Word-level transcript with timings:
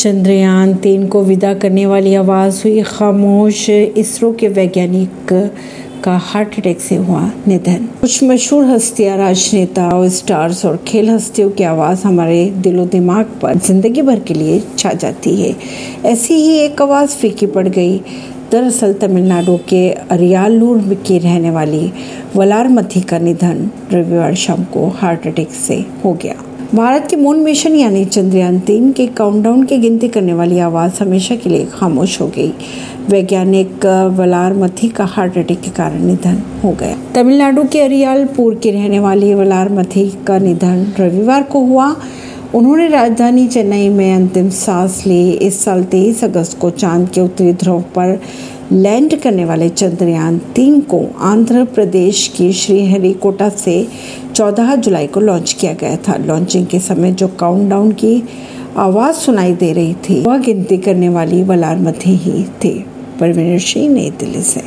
चंद्रयान 0.00 0.72
तीन 0.74 1.06
को 1.08 1.22
विदा 1.24 1.52
करने 1.54 1.84
वाली 1.86 2.14
आवाज़ 2.14 2.62
हुई। 2.64 2.82
खामोश 2.82 3.68
इसरो 3.70 4.32
के 4.32 4.48
वैज्ञानिक 4.48 5.32
का 6.04 6.16
हार्ट 6.16 6.58
अटैक 6.58 6.80
से 6.80 6.96
हुआ 6.96 7.20
निधन। 7.48 7.88
कुछ 8.00 8.22
मशहूर 8.24 8.64
हस्तियाँ, 8.64 9.16
राजनेता 9.18 9.88
और 9.88 10.08
स्टार्स 10.08 10.64
और 10.66 10.76
खेल 10.88 11.10
हस्तियों 11.10 11.50
की 11.50 11.64
आवाज़ 11.64 12.04
हमारे 12.04 12.44
दिलो 12.56 12.86
दिमाग 12.86 13.38
पर 13.42 13.58
ज़िंदगी 13.58 14.02
भर 14.02 14.20
के 14.20 14.34
लिए 14.34 14.62
छा 14.78 14.92
जाती 14.92 15.36
है। 15.42 15.54
ऐसी 16.04 16.34
ही 16.34 16.58
एक 16.58 16.82
आवाज़ 16.82 17.10
फीकी 17.10 17.46
पड़ 17.46 17.68
गई। 17.68 17.98
दरअसल 18.52 18.92
तमिलनाडु 18.92 19.56
के 19.68 19.88
अरियालूर 20.10 20.94
की 21.06 21.18
रहने 21.18 21.50
वाली 21.50 21.92
वलारमथी 22.36 23.00
का 23.00 23.18
निधन 23.18 23.68
रविवार 23.92 24.34
शाम 24.34 24.64
को 24.64 24.88
हार्ट 24.96 25.26
अटैक 25.26 25.50
से 25.50 25.84
हो 26.04 26.12
गया। 26.12 26.44
भारत 26.74 27.06
के 27.10 27.16
मून 27.16 27.38
मिशन 27.40 27.74
यानी 27.76 28.04
चंद्रयान 28.04 28.58
तीन 28.60 28.92
के 28.92 29.06
काउंटडाउन 29.06 29.64
की 29.64 29.78
गिनती 29.78 30.08
करने 30.08 30.32
वाली 30.32 30.58
आवाज़ 30.58 30.92
हमेशा 31.00 31.36
के 31.36 31.50
लिए 31.50 31.64
खामोश 31.64 32.20
हो 32.20 32.26
गई। 32.26 32.52
वैज्ञानिक 33.08 33.86
वलार 34.18 34.54
मथी 34.54 34.88
का 34.88 35.04
हार्ट 35.04 35.38
अटैक 35.38 35.60
के 35.60 35.70
कारण 35.70 36.04
निधन 36.04 36.42
हो 36.64 36.72
गया। 36.72 36.96
तमिलनाडु 37.14 37.64
के 37.64 37.80
अरियालपुर 37.80 38.54
के 38.54 38.70
रहने 38.70 38.98
वाली 38.98 39.34
वलार 39.34 39.68
मथी 39.68 40.18
का 40.26 40.38
निधन 40.38 40.86
रविवार 41.00 41.42
को 41.42 41.60
हुआ। 41.60 41.96
उन्होंने 42.54 42.88
राजधानी 42.88 43.46
चेन्नई 43.48 43.88
में 43.88 44.14
अंतिम 44.14 44.48
सांस 44.50 45.02
ली। 45.06 45.30
इस 45.30 45.64
साल 45.64 45.84
तेईस 45.84 46.24
अगस्त 46.24 46.58
को 46.58 46.70
चाँद 46.70 47.08
के 47.08 47.20
उत्तरी 47.20 47.52
ध्रुव 47.52 47.80
पर 47.80 48.20
लैंड 48.72 49.20
करने 49.20 49.44
वाले 49.44 49.68
चंद्रयान 49.68 50.38
तीन 50.38 50.80
को 50.80 51.06
आंध्र 51.18 51.64
प्रदेश 51.64 52.28
की 52.36 52.52
श्रीहरिकोटा 52.52 53.48
से 53.48 53.88
14 54.34 54.76
जुलाई 54.76 55.06
को 55.06 55.20
लॉन्च 55.20 55.52
किया 55.52 55.72
गया 55.72 55.96
था। 55.96 56.16
लॉन्चिंग 56.16 56.66
के 56.66 56.78
समय 56.78 57.12
जो 57.12 57.28
काउंटडाउन 57.28 57.92
की 57.92 58.22
आवाज़ 58.76 59.14
सुनाई 59.14 59.52
दे 59.52 59.72
रही 59.72 59.94
थी, 59.94 60.22
वह 60.22 60.38
गिनती 60.38 60.78
करने 60.78 61.08
वाली 61.08 61.42
वलार 61.42 61.76
मथी 61.76 62.10
ही 62.10 62.44
थी। 62.44 62.84
परवीन 63.20 63.58
सिंह 63.58 63.94
नई 63.94 64.10
दिल्ली 64.10 64.42
से। 64.42 64.60